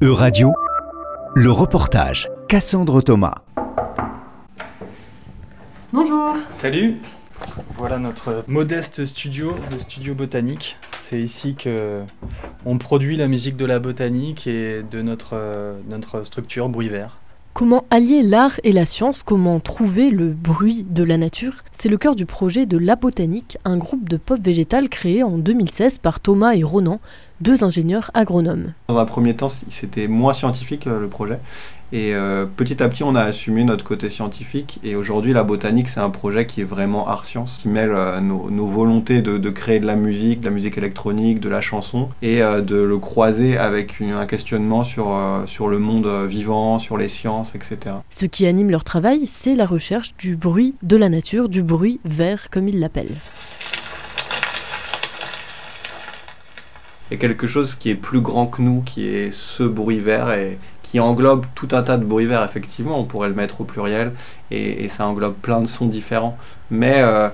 [0.00, 0.52] E-Radio,
[1.34, 3.34] le reportage Cassandre Thomas.
[5.92, 6.36] Bonjour.
[6.52, 6.98] Salut
[7.76, 10.76] Voilà notre modeste studio, le studio botanique.
[11.00, 12.02] C'est ici que
[12.64, 17.18] on produit la musique de la botanique et de notre, euh, notre structure Bruit Vert.
[17.58, 19.24] Comment allier l'art et la science?
[19.24, 21.54] Comment trouver le bruit de la nature?
[21.72, 25.38] C'est le cœur du projet de La Botanique, un groupe de pop végétal créé en
[25.38, 27.00] 2016 par Thomas et Ronan,
[27.40, 28.74] deux ingénieurs agronomes.
[28.86, 31.40] Dans un premier temps, c'était moins scientifique euh, le projet.
[31.92, 34.78] Et euh, petit à petit, on a assumé notre côté scientifique.
[34.84, 38.66] Et aujourd'hui, la botanique, c'est un projet qui est vraiment art-science, qui mêle euh, nos,
[38.66, 42.60] volontés de, créer de la musique, de la musique électronique, de la chanson, et euh,
[42.60, 45.16] de le croiser avec un questionnement sur,
[45.46, 47.96] sur le monde vivant, sur les sciences, etc.
[48.10, 52.00] Ce qui anime leur travail, c'est la recherche du bruit de la nature, du bruit
[52.04, 53.16] vert, comme ils l'appellent.
[57.10, 60.58] A quelque chose qui est plus grand que nous, qui est ce bruit vert et
[60.82, 62.44] qui englobe tout un tas de bruits verts.
[62.44, 64.12] Effectivement, on pourrait le mettre au pluriel
[64.50, 66.36] et, ça englobe plein de sons différents.
[66.70, 67.30] Mais euh,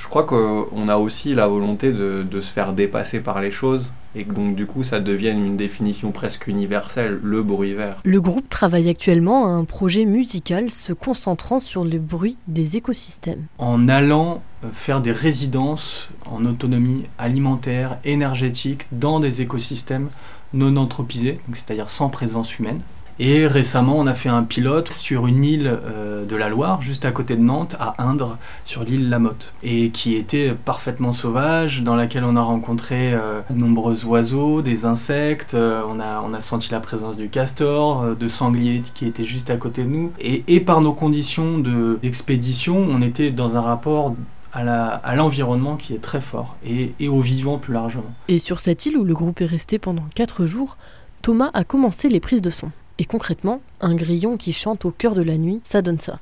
[0.00, 4.24] je crois qu'on a aussi la volonté de, se faire dépasser par les choses et
[4.24, 8.00] donc du coup ça devienne une définition presque universelle, le bruit vert.
[8.04, 13.44] Le groupe travaille actuellement à un projet musical se concentrant sur le bruit des écosystèmes.
[13.58, 20.08] En allant euh, faire des résidences en autonomie alimentaire, énergétique, dans des écosystèmes
[20.54, 22.80] non anthropisés, c'est-à-dire sans présence humaine.
[23.22, 27.04] Et récemment, on a fait un pilote sur une île euh, de la Loire, juste
[27.04, 31.96] à côté de Nantes, à Indre, sur l'île Lamotte, et qui était parfaitement sauvage, dans
[31.96, 36.80] laquelle on a rencontré euh, de nombreux oiseaux, des insectes, euh, on, a, senti la
[36.80, 40.80] présence du castor, de sangliers qui étaient juste à côté de nous, et, et par
[40.80, 44.16] nos conditions d'expédition, on était dans un rapport
[44.54, 48.10] à l'environnement qui est très fort et, et au vivant plus largement.
[48.28, 50.78] Et sur cette île où le groupe est resté pendant 4 jours,
[51.20, 52.70] Thomas a commencé les prises de son.
[53.00, 56.18] Et concrètement, un grillon qui chante au cœur de la nuit, ça donne ça.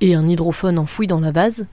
[0.00, 1.66] Et un hydrophone enfoui dans la vase.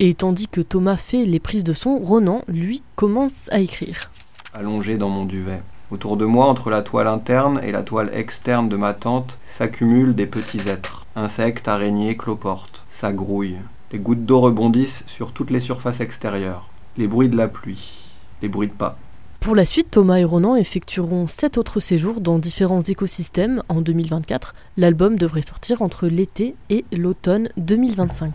[0.00, 4.10] Et tandis que Thomas fait les prises de son, Ronan, lui, commence à écrire.
[4.52, 5.62] Allongé dans mon duvet.
[5.90, 10.14] Autour de moi, entre la toile interne et la toile externe de ma tente, s'accumulent
[10.14, 11.06] des petits êtres.
[11.16, 12.84] Insectes, araignées, cloportes.
[12.90, 13.56] Ça grouille.
[13.92, 16.68] Les gouttes d'eau rebondissent sur toutes les surfaces extérieures.
[16.98, 18.00] Les bruits de la pluie.
[18.42, 18.98] Les bruits de pas.
[19.40, 24.54] Pour la suite, Thomas et Ronan effectueront sept autres séjours dans différents écosystèmes en 2024.
[24.76, 28.34] L'album devrait sortir entre l'été et l'automne 2025.